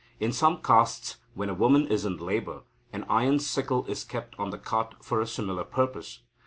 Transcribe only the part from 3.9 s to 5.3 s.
kept on the cot for a